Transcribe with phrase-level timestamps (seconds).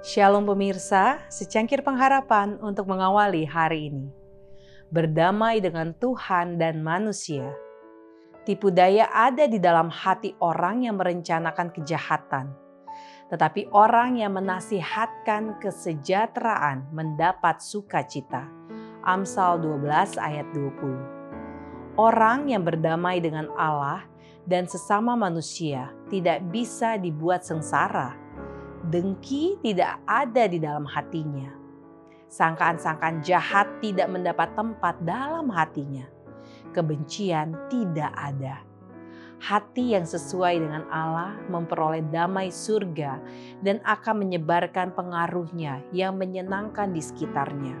[0.00, 4.08] Shalom pemirsa, secangkir pengharapan untuk mengawali hari ini.
[4.88, 7.52] Berdamai dengan Tuhan dan manusia.
[8.48, 12.48] Tipu daya ada di dalam hati orang yang merencanakan kejahatan.
[13.28, 18.48] Tetapi orang yang menasihatkan kesejahteraan mendapat sukacita.
[19.04, 22.00] Amsal 12 ayat 20.
[22.00, 24.08] Orang yang berdamai dengan Allah
[24.48, 28.29] dan sesama manusia tidak bisa dibuat sengsara
[28.88, 31.52] dengki tidak ada di dalam hatinya.
[32.30, 36.06] Sangkaan-sangkaan jahat tidak mendapat tempat dalam hatinya.
[36.70, 38.62] Kebencian tidak ada.
[39.40, 43.18] Hati yang sesuai dengan Allah memperoleh damai surga
[43.64, 47.74] dan akan menyebarkan pengaruhnya yang menyenangkan di sekitarnya.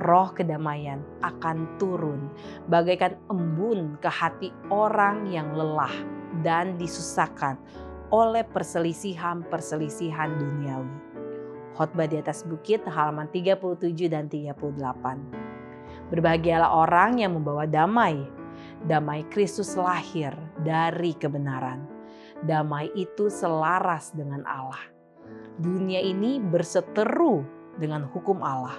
[0.00, 2.32] Roh kedamaian akan turun
[2.70, 5.92] bagaikan embun ke hati orang yang lelah
[6.40, 7.60] dan disusahkan
[8.12, 10.96] oleh perselisihan-perselisihan duniawi.
[11.72, 16.12] Khotbah di atas bukit halaman 37 dan 38.
[16.12, 18.28] Berbahagialah orang yang membawa damai.
[18.84, 21.88] Damai Kristus lahir dari kebenaran.
[22.44, 24.92] Damai itu selaras dengan Allah.
[25.56, 27.40] Dunia ini berseteru
[27.80, 28.76] dengan hukum Allah.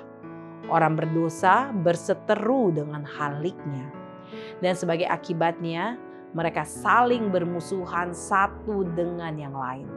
[0.70, 3.90] Orang berdosa berseteru dengan haliknya.
[4.62, 5.98] Dan sebagai akibatnya,
[6.34, 9.88] mereka saling bermusuhan satu dengan yang lain.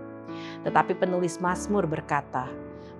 [0.62, 2.48] Tetapi penulis Mazmur berkata,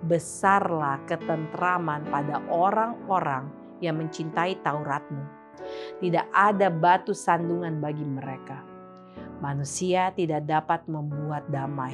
[0.05, 5.25] "Besarlah ketentraman pada orang-orang yang mencintai Tauratmu.
[6.01, 8.63] Tidak ada batu sandungan bagi mereka.
[9.43, 11.93] Manusia tidak dapat membuat damai.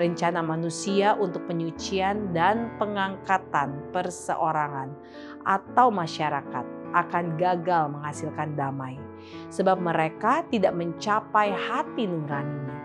[0.00, 4.88] Rencana manusia untuk penyucian dan pengangkatan perseorangan
[5.48, 9.00] atau masyarakat akan gagal menghasilkan damai
[9.48, 12.76] sebab mereka tidak mencapai hati nuraninya.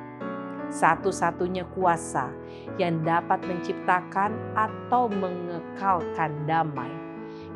[0.73, 2.33] Satu-satunya kuasa
[2.81, 6.89] yang dapat menciptakan atau mengekalkan damai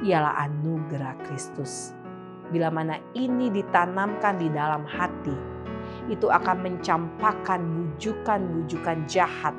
[0.05, 1.97] ialah anugerah Kristus.
[2.53, 5.33] Bila mana ini ditanamkan di dalam hati,
[6.07, 9.55] itu akan mencampakkan bujukan-bujukan jahat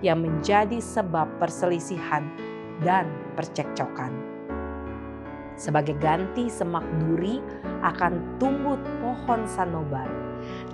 [0.00, 2.24] yang menjadi sebab perselisihan
[2.80, 4.31] dan percekcokan.
[5.54, 7.38] Sebagai ganti semak duri
[7.84, 10.08] akan tumbuh pohon sanobar.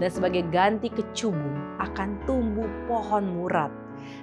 [0.00, 3.72] Dan sebagai ganti kecubung akan tumbuh pohon murat.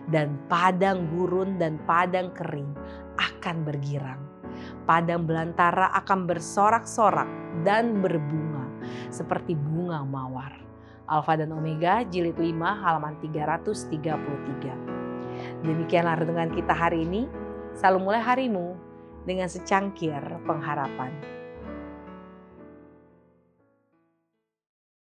[0.10, 2.74] Dan padang gurun dan padang kering
[3.20, 4.22] akan bergirang.
[4.88, 7.28] Padang belantara akan bersorak-sorak
[7.62, 8.66] dan berbunga
[9.10, 10.54] seperti bunga mawar.
[11.06, 15.62] Alfa dan Omega jilid 5 halaman 333.
[15.62, 17.30] Demikianlah renungan kita hari ini.
[17.78, 18.74] Selalu mulai harimu
[19.26, 21.45] dengan secangkir pengharapan.